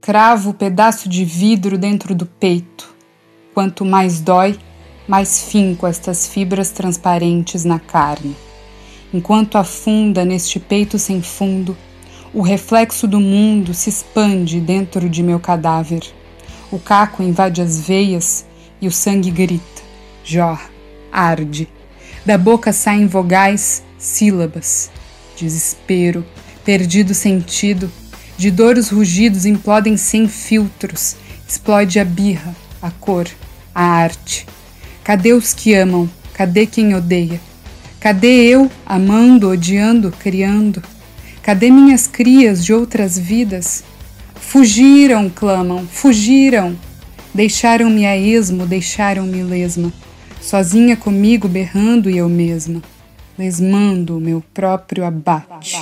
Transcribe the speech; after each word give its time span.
Cravo 0.00 0.50
o 0.50 0.54
pedaço 0.54 1.08
de 1.08 1.24
vidro 1.24 1.78
dentro 1.78 2.14
do 2.14 2.26
peito. 2.26 2.92
Quanto 3.54 3.84
mais 3.84 4.20
dói, 4.20 4.58
mais 5.06 5.44
finco 5.44 5.86
estas 5.86 6.26
fibras 6.26 6.70
transparentes 6.70 7.64
na 7.64 7.78
carne. 7.78 8.36
Enquanto 9.12 9.58
afunda 9.58 10.24
neste 10.24 10.58
peito 10.58 10.98
sem 10.98 11.22
fundo, 11.22 11.76
o 12.32 12.42
reflexo 12.42 13.06
do 13.06 13.20
mundo 13.20 13.74
se 13.74 13.90
expande 13.90 14.60
dentro 14.60 15.08
de 15.08 15.22
meu 15.22 15.38
cadáver. 15.38 16.02
O 16.72 16.78
caco 16.78 17.22
invade 17.22 17.60
as 17.60 17.80
veias 17.80 18.46
e 18.80 18.88
o 18.88 18.92
sangue 18.92 19.30
grita, 19.30 19.82
jorra, 20.24 20.70
arde. 21.12 21.68
Da 22.24 22.36
boca 22.36 22.72
saem 22.72 23.06
vogais, 23.06 23.82
sílabas. 23.98 24.90
Desespero, 25.36 26.24
perdido 26.64 27.14
sentido, 27.14 27.90
de 28.36 28.50
dor 28.50 28.76
os 28.76 28.90
rugidos 28.90 29.46
implodem 29.46 29.96
sem 29.96 30.28
filtros, 30.28 31.16
explode 31.48 31.98
a 31.98 32.04
birra, 32.04 32.54
a 32.80 32.90
cor, 32.90 33.26
a 33.74 33.82
arte. 33.82 34.46
Cadê 35.02 35.32
os 35.32 35.54
que 35.54 35.74
amam? 35.74 36.08
Cadê 36.34 36.66
quem 36.66 36.94
odeia? 36.94 37.40
Cadê 37.98 38.46
eu, 38.46 38.70
amando, 38.86 39.50
odiando, 39.50 40.10
criando? 40.10 40.82
Cadê 41.42 41.70
minhas 41.70 42.06
crias 42.06 42.64
de 42.64 42.72
outras 42.72 43.18
vidas? 43.18 43.82
Fugiram, 44.34 45.28
clamam, 45.28 45.86
fugiram. 45.86 46.78
Deixaram-me 47.34 48.06
a 48.06 48.16
esmo, 48.16 48.66
deixaram-me 48.66 49.42
lesma. 49.42 49.92
Sozinha 50.40 50.96
comigo 50.96 51.46
berrando 51.46 52.10
e 52.10 52.16
eu 52.18 52.28
mesma, 52.28 52.82
lesmando 53.38 54.16
o 54.16 54.20
meu 54.20 54.42
próprio 54.52 55.04
abate. 55.04 55.76